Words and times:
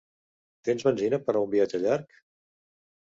Tens 0.69 0.85
benzina 0.87 1.19
per 1.27 1.35
a 1.35 1.43
un 1.43 1.53
viatge 1.53 1.83
llarg? 1.85 2.21